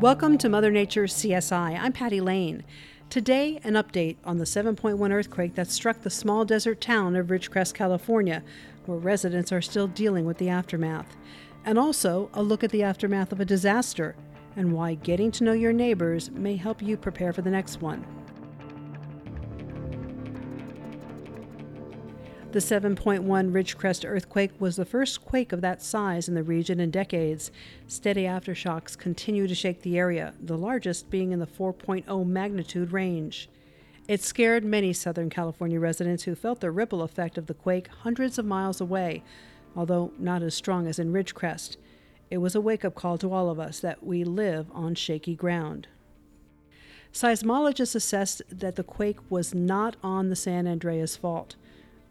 Welcome 0.00 0.36
to 0.38 0.50
Mother 0.50 0.70
Nature's 0.70 1.14
CSI. 1.14 1.80
I'm 1.80 1.90
Patty 1.90 2.20
Lane. 2.20 2.64
Today, 3.08 3.58
an 3.64 3.72
update 3.74 4.18
on 4.26 4.36
the 4.36 4.44
7.1 4.44 5.10
earthquake 5.10 5.54
that 5.54 5.70
struck 5.70 6.02
the 6.02 6.10
small 6.10 6.44
desert 6.44 6.82
town 6.82 7.16
of 7.16 7.28
Ridgecrest, 7.28 7.72
California, 7.72 8.42
where 8.84 8.98
residents 8.98 9.52
are 9.52 9.62
still 9.62 9.86
dealing 9.86 10.26
with 10.26 10.36
the 10.36 10.50
aftermath. 10.50 11.16
And 11.64 11.78
also, 11.78 12.28
a 12.34 12.42
look 12.42 12.62
at 12.62 12.72
the 12.72 12.82
aftermath 12.82 13.32
of 13.32 13.40
a 13.40 13.46
disaster 13.46 14.14
and 14.54 14.74
why 14.74 14.96
getting 14.96 15.30
to 15.32 15.44
know 15.44 15.54
your 15.54 15.72
neighbors 15.72 16.30
may 16.30 16.56
help 16.56 16.82
you 16.82 16.98
prepare 16.98 17.32
for 17.32 17.40
the 17.40 17.50
next 17.50 17.80
one. 17.80 18.04
The 22.56 22.62
7.1 22.62 23.20
Ridgecrest 23.52 24.08
earthquake 24.08 24.52
was 24.58 24.76
the 24.76 24.86
first 24.86 25.22
quake 25.26 25.52
of 25.52 25.60
that 25.60 25.82
size 25.82 26.26
in 26.26 26.34
the 26.34 26.42
region 26.42 26.80
in 26.80 26.90
decades. 26.90 27.50
Steady 27.86 28.22
aftershocks 28.22 28.96
continue 28.96 29.46
to 29.46 29.54
shake 29.54 29.82
the 29.82 29.98
area, 29.98 30.32
the 30.40 30.56
largest 30.56 31.10
being 31.10 31.32
in 31.32 31.38
the 31.38 31.46
4.0 31.46 32.26
magnitude 32.26 32.92
range. 32.92 33.50
It 34.08 34.22
scared 34.22 34.64
many 34.64 34.94
Southern 34.94 35.28
California 35.28 35.78
residents 35.78 36.22
who 36.22 36.34
felt 36.34 36.60
the 36.60 36.70
ripple 36.70 37.02
effect 37.02 37.36
of 37.36 37.46
the 37.46 37.52
quake 37.52 37.88
hundreds 37.88 38.38
of 38.38 38.46
miles 38.46 38.80
away, 38.80 39.22
although 39.76 40.12
not 40.18 40.42
as 40.42 40.54
strong 40.54 40.86
as 40.86 40.98
in 40.98 41.12
Ridgecrest. 41.12 41.76
It 42.30 42.38
was 42.38 42.54
a 42.54 42.60
wake 42.62 42.86
up 42.86 42.94
call 42.94 43.18
to 43.18 43.34
all 43.34 43.50
of 43.50 43.60
us 43.60 43.80
that 43.80 44.02
we 44.02 44.24
live 44.24 44.68
on 44.72 44.94
shaky 44.94 45.34
ground. 45.34 45.88
Seismologists 47.12 47.94
assessed 47.94 48.40
that 48.48 48.76
the 48.76 48.82
quake 48.82 49.18
was 49.28 49.54
not 49.54 49.96
on 50.02 50.30
the 50.30 50.36
San 50.36 50.66
Andreas 50.66 51.18
Fault. 51.18 51.56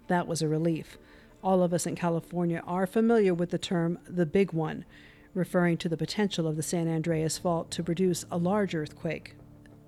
That 0.08 0.28
was 0.28 0.42
a 0.42 0.48
relief. 0.48 0.98
All 1.44 1.61
of 1.61 1.73
us 1.73 1.86
in 1.86 1.95
California 1.95 2.61
are 2.66 2.88
familiar 2.88 3.34
with 3.34 3.52
the 3.52 3.58
term 3.58 4.00
the 4.08 4.25
big 4.25 4.52
one, 4.53 4.86
referring 5.34 5.78
to 5.78 5.89
the 5.89 5.98
potential 5.98 6.48
of 6.48 6.56
the 6.56 6.64
San 6.64 6.88
Andreas 6.88 7.38
Fault 7.38 7.70
to 7.72 7.84
produce 7.84 8.26
a 8.31 8.38
large 8.38 8.73
earthquake. 8.73 9.36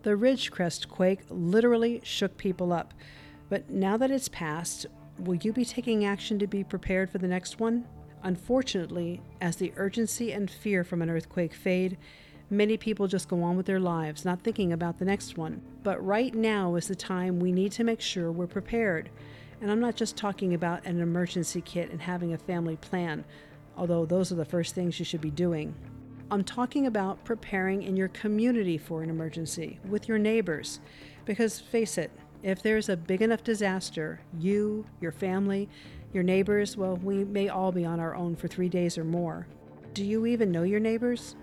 The 0.04 0.12
Ridgecrest 0.12 0.88
quake 0.88 1.22
literally 1.30 2.02
shook 2.04 2.38
people 2.38 2.72
up, 2.72 2.94
but 3.50 3.70
now 3.70 3.98
that 3.98 4.12
it's 4.12 4.30
passed, 4.30 4.86
will 5.18 5.36
you 5.36 5.52
be 5.52 5.66
taking 5.66 6.06
action 6.06 6.38
to 6.40 6.48
be 6.48 6.64
prepared 6.64 7.10
for 7.10 7.18
the 7.18 7.28
next 7.28 7.60
one? 7.60 7.86
Unfortunately, 8.23 9.22
as 9.42 9.56
the 9.56 9.73
urgency 9.78 10.32
and 10.32 10.50
fear 10.50 10.84
from 10.84 11.02
an 11.02 11.10
earthquake 11.10 11.54
fade, 11.54 11.98
many 12.50 12.78
people 12.78 13.08
just 13.08 13.28
go 13.28 13.42
on 13.44 13.58
with 13.58 13.66
their 13.66 13.80
lives, 13.80 14.26
not 14.26 14.42
thinking 14.42 14.73
about 14.73 15.00
the 15.00 15.06
next 15.06 15.38
one. 15.38 15.62
But 15.84 16.04
right 16.06 16.34
now 16.34 16.76
is 16.76 16.88
the 16.88 16.95
time 16.95 17.40
we 17.40 17.52
need 17.52 17.72
to 17.73 17.84
make 17.84 18.02
sure 18.02 18.32
we're 18.32 18.48
prepared. 18.48 19.10
And 19.62 19.72
I'm 19.72 19.80
not 19.80 19.96
just 19.96 20.16
talking 20.16 20.54
about 20.54 20.86
an 20.86 21.02
emergency 21.02 21.62
kit 21.62 21.92
and 21.92 22.02
having 22.02 22.34
a 22.34 22.38
family 22.38 22.76
plan, 22.78 23.26
although 23.76 24.06
those 24.06 24.32
are 24.32 24.36
the 24.36 24.46
first 24.46 24.76
things 24.76 25.00
you 25.00 25.06
should 25.06 25.22
be 25.22 25.32
doing. 25.32 25.74
I'm 26.30 26.44
talking 26.44 26.86
about 26.86 27.24
preparing 27.24 27.84
in 27.84 27.96
your 27.96 28.10
community 28.10 28.78
for 28.78 29.02
an 29.02 29.10
emergency 29.10 29.80
with 29.88 30.08
your 30.08 30.20
neighbors. 30.20 30.80
Because 31.26 31.60
face 31.60 31.98
it, 31.98 32.12
if 32.44 32.62
there's 32.62 32.90
a 32.90 32.98
big 32.98 33.22
enough 33.22 33.44
disaster, 33.44 34.20
you, 34.38 34.86
your 35.02 35.12
family, 35.12 35.70
your 36.14 36.24
neighbors, 36.24 36.78
well, 36.78 36.98
we 36.98 37.24
may 37.24 37.50
all 37.50 37.72
be 37.72 37.86
on 37.86 38.00
our 38.00 38.16
own 38.16 38.36
for 38.36 38.48
three 38.48 38.70
days 38.70 38.98
or 38.98 39.04
more. 39.04 39.48
Do 39.94 40.04
you 40.04 40.26
even 40.26 40.52
know 40.52 40.64
your 40.64 40.80
neighbors? 40.80 41.36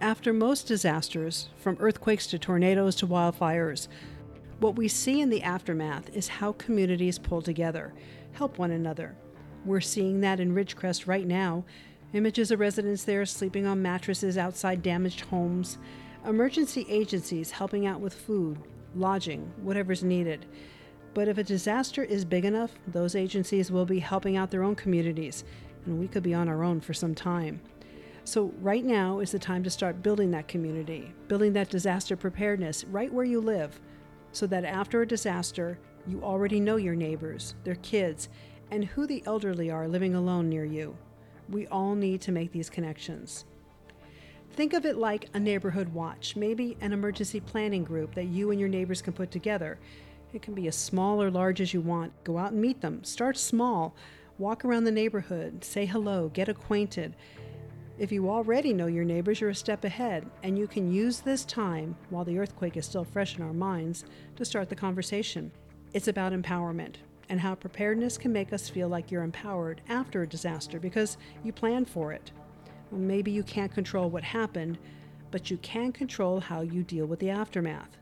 After 0.00 0.32
most 0.32 0.68
disasters, 0.68 1.48
from 1.56 1.76
earthquakes 1.80 2.26
to 2.28 2.38
tornadoes 2.38 2.94
to 2.96 3.06
wildfires, 3.06 3.88
what 4.60 4.74
we 4.74 4.88
see 4.88 5.20
in 5.20 5.30
the 5.30 5.42
aftermath 5.42 6.10
is 6.16 6.26
how 6.26 6.52
communities 6.52 7.18
pull 7.18 7.40
together, 7.40 7.94
help 8.32 8.58
one 8.58 8.72
another. 8.72 9.14
We're 9.64 9.80
seeing 9.80 10.20
that 10.22 10.40
in 10.40 10.54
Ridgecrest 10.54 11.06
right 11.06 11.26
now. 11.26 11.64
Images 12.12 12.50
of 12.50 12.58
residents 12.58 13.04
there 13.04 13.24
sleeping 13.24 13.66
on 13.66 13.82
mattresses 13.82 14.36
outside 14.36 14.82
damaged 14.82 15.20
homes, 15.20 15.78
emergency 16.26 16.86
agencies 16.88 17.52
helping 17.52 17.86
out 17.86 18.00
with 18.00 18.14
food, 18.14 18.58
lodging, 18.96 19.52
whatever's 19.62 20.02
needed. 20.02 20.46
But 21.14 21.28
if 21.28 21.38
a 21.38 21.44
disaster 21.44 22.02
is 22.02 22.24
big 22.24 22.44
enough, 22.44 22.72
those 22.88 23.14
agencies 23.14 23.70
will 23.70 23.86
be 23.86 24.00
helping 24.00 24.36
out 24.36 24.50
their 24.50 24.64
own 24.64 24.74
communities, 24.74 25.44
and 25.86 26.00
we 26.00 26.08
could 26.08 26.24
be 26.24 26.34
on 26.34 26.48
our 26.48 26.64
own 26.64 26.80
for 26.80 26.94
some 26.94 27.14
time. 27.14 27.60
So, 28.24 28.52
right 28.60 28.84
now 28.84 29.20
is 29.20 29.32
the 29.32 29.38
time 29.38 29.62
to 29.62 29.70
start 29.70 30.02
building 30.02 30.32
that 30.32 30.48
community, 30.48 31.14
building 31.28 31.52
that 31.54 31.70
disaster 31.70 32.16
preparedness 32.16 32.84
right 32.84 33.12
where 33.12 33.24
you 33.24 33.40
live 33.40 33.80
so 34.38 34.46
that 34.46 34.64
after 34.64 35.02
a 35.02 35.06
disaster, 35.06 35.80
you 36.06 36.22
already 36.22 36.60
know 36.60 36.76
your 36.76 36.94
neighbors, 36.94 37.56
their 37.64 37.74
kids, 37.76 38.28
and 38.70 38.84
who 38.84 39.04
the 39.04 39.22
elderly 39.26 39.68
are 39.68 39.88
living 39.88 40.14
alone 40.14 40.48
near 40.48 40.64
you. 40.64 40.96
We 41.48 41.66
all 41.66 41.96
need 41.96 42.20
to 42.22 42.32
make 42.32 42.52
these 42.52 42.70
connections. 42.70 43.46
Think 44.52 44.74
of 44.74 44.86
it 44.86 44.96
like 44.96 45.28
a 45.34 45.40
neighborhood 45.40 45.88
watch, 45.92 46.36
maybe 46.36 46.76
an 46.80 46.92
emergency 46.92 47.40
planning 47.40 47.82
group 47.82 48.14
that 48.14 48.26
you 48.26 48.52
and 48.52 48.60
your 48.60 48.68
neighbors 48.68 49.02
can 49.02 49.12
put 49.12 49.32
together. 49.32 49.78
It 50.32 50.42
can 50.42 50.54
be 50.54 50.68
as 50.68 50.76
small 50.76 51.20
or 51.20 51.32
large 51.32 51.60
as 51.60 51.74
you 51.74 51.80
want. 51.80 52.12
Go 52.22 52.38
out 52.38 52.52
and 52.52 52.60
meet 52.60 52.80
them. 52.80 53.02
Start 53.02 53.36
small. 53.36 53.96
Walk 54.38 54.64
around 54.64 54.84
the 54.84 54.92
neighborhood, 54.92 55.64
say 55.64 55.84
hello, 55.84 56.28
get 56.28 56.48
acquainted, 56.48 57.16
if 57.98 58.12
you 58.12 58.30
already 58.30 58.72
know 58.72 58.86
your 58.86 59.04
neighbors, 59.04 59.40
you're 59.40 59.50
a 59.50 59.54
step 59.54 59.84
ahead, 59.84 60.24
and 60.44 60.56
you 60.56 60.68
can 60.68 60.92
use 60.92 61.20
this 61.20 61.44
time, 61.44 61.96
while 62.10 62.24
the 62.24 62.38
earthquake 62.38 62.76
is 62.76 62.86
still 62.86 63.04
fresh 63.04 63.36
in 63.36 63.42
our 63.42 63.52
minds, 63.52 64.04
to 64.36 64.44
start 64.44 64.68
the 64.68 64.76
conversation. 64.76 65.50
It's 65.92 66.06
about 66.06 66.32
empowerment 66.32 66.96
and 67.28 67.40
how 67.40 67.54
preparedness 67.56 68.16
can 68.16 68.32
make 68.32 68.52
us 68.52 68.68
feel 68.68 68.88
like 68.88 69.10
you're 69.10 69.22
empowered 69.22 69.80
after 69.88 70.22
a 70.22 70.28
disaster 70.28 70.78
because 70.78 71.18
you 71.42 71.52
planned 71.52 71.88
for 71.88 72.12
it. 72.12 72.30
Well, 72.90 73.00
maybe 73.00 73.30
you 73.30 73.42
can't 73.42 73.74
control 73.74 74.08
what 74.08 74.24
happened, 74.24 74.78
but 75.30 75.50
you 75.50 75.56
can 75.58 75.92
control 75.92 76.40
how 76.40 76.60
you 76.62 76.84
deal 76.84 77.06
with 77.06 77.18
the 77.18 77.30
aftermath. 77.30 77.98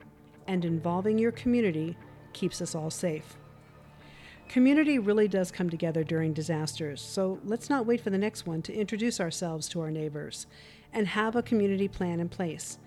And 0.47 0.65
involving 0.65 1.19
your 1.19 1.33
community 1.33 1.97
keeps 2.34 2.61
us 2.61 2.75
all 2.75 2.91
safe. 2.91 3.37
Community 4.49 4.99
really 4.99 5.29
does 5.29 5.51
come 5.51 5.69
together 5.69 6.05
during 6.05 6.33
disasters, 6.33 7.03
so 7.03 7.39
let's 7.45 7.69
not 7.69 7.84
wait 7.84 8.01
for 8.01 8.11
the 8.11 8.19
next 8.19 8.47
one 8.47 8.62
to 8.62 8.73
introduce 8.73 9.21
ourselves 9.21 9.69
to 9.69 9.81
our 9.81 9.91
neighbors 9.91 10.47
and 10.93 11.07
have 11.09 11.37
a 11.37 11.43
community 11.43 11.89
plan 11.89 12.21
in 12.21 12.29
place. 12.29 12.79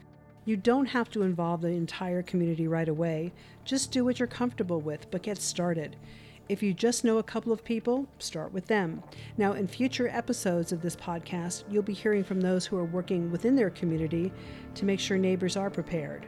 You 0.45 0.55
don't 0.55 0.87
have 0.87 1.09
to 1.11 1.21
involve 1.21 1.61
the 1.61 1.67
entire 1.67 2.23
community 2.23 2.67
right 2.67 2.87
away, 2.87 3.33
just 3.65 3.91
do 3.91 4.05
what 4.05 4.19
you're 4.19 4.27
comfortable 4.27 4.79
with, 4.79 5.11
but 5.11 5.21
get 5.21 5.37
started. 5.37 5.97
If 6.47 6.63
you 6.63 6.73
just 6.73 7.03
know 7.03 7.19
a 7.19 7.23
couple 7.23 7.51
of 7.51 7.63
people, 7.63 8.07
start 8.17 8.51
with 8.51 8.65
them. 8.65 9.03
Now, 9.37 9.53
in 9.53 9.67
future 9.67 10.07
episodes 10.07 10.71
of 10.71 10.81
this 10.81 10.95
podcast, 10.95 11.65
you'll 11.69 11.83
be 11.83 11.93
hearing 11.93 12.23
from 12.23 12.41
those 12.41 12.65
who 12.65 12.77
are 12.77 12.85
working 12.85 13.29
within 13.31 13.55
their 13.55 13.69
community 13.69 14.31
to 14.73 14.85
make 14.85 14.99
sure 14.99 15.17
neighbors 15.17 15.55
are 15.55 15.69
prepared. 15.69 16.25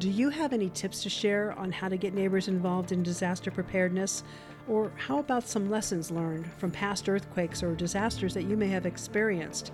Do 0.00 0.10
you 0.10 0.28
have 0.30 0.52
any 0.52 0.70
tips 0.70 1.02
to 1.04 1.08
share 1.08 1.52
on 1.52 1.70
how 1.70 1.88
to 1.88 1.96
get 1.96 2.14
neighbors 2.14 2.48
involved 2.48 2.90
in 2.90 3.04
disaster 3.04 3.50
preparedness? 3.50 4.24
Or 4.66 4.90
how 4.96 5.18
about 5.18 5.46
some 5.46 5.70
lessons 5.70 6.10
learned 6.10 6.50
from 6.58 6.72
past 6.72 7.08
earthquakes 7.08 7.62
or 7.62 7.74
disasters 7.74 8.34
that 8.34 8.44
you 8.44 8.56
may 8.56 8.68
have 8.68 8.86
experienced? 8.86 9.72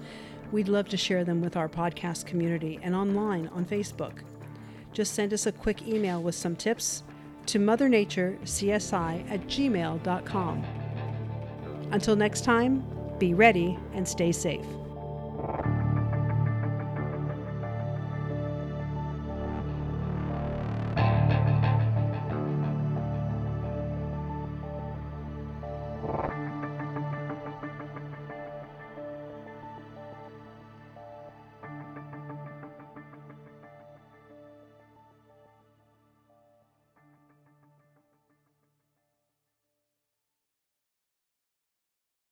We'd 0.52 0.68
love 0.68 0.88
to 0.90 0.96
share 0.96 1.24
them 1.24 1.40
with 1.40 1.56
our 1.56 1.68
podcast 1.68 2.26
community 2.26 2.78
and 2.82 2.94
online 2.94 3.48
on 3.48 3.64
Facebook. 3.64 4.18
Just 4.92 5.14
send 5.14 5.32
us 5.32 5.46
a 5.46 5.52
quick 5.52 5.86
email 5.86 6.22
with 6.22 6.34
some 6.34 6.56
tips 6.56 7.02
to 7.46 7.58
mothernaturecsi 7.58 9.30
at 9.30 9.46
gmail.com. 9.46 10.64
Until 11.92 12.16
next 12.16 12.44
time, 12.44 12.84
be 13.18 13.32
ready 13.32 13.78
and 13.94 14.06
stay 14.06 14.32
safe. 14.32 14.66